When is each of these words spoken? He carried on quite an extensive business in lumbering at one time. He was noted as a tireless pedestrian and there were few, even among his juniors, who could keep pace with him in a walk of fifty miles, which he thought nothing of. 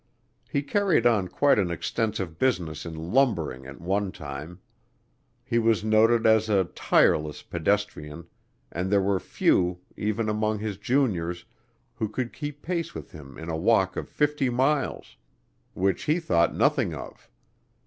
He 0.49 0.63
carried 0.63 1.05
on 1.05 1.27
quite 1.27 1.59
an 1.59 1.69
extensive 1.69 2.39
business 2.39 2.87
in 2.87 3.11
lumbering 3.13 3.67
at 3.67 3.79
one 3.79 4.11
time. 4.11 4.59
He 5.45 5.59
was 5.59 5.83
noted 5.83 6.25
as 6.25 6.49
a 6.49 6.63
tireless 6.73 7.43
pedestrian 7.43 8.25
and 8.71 8.89
there 8.89 8.99
were 8.99 9.19
few, 9.19 9.81
even 9.95 10.27
among 10.27 10.57
his 10.57 10.77
juniors, 10.77 11.45
who 11.93 12.09
could 12.09 12.33
keep 12.33 12.63
pace 12.63 12.95
with 12.95 13.11
him 13.11 13.37
in 13.37 13.47
a 13.47 13.55
walk 13.55 13.95
of 13.95 14.09
fifty 14.09 14.49
miles, 14.49 15.17
which 15.75 16.05
he 16.05 16.19
thought 16.19 16.55
nothing 16.55 16.95
of. 16.95 17.29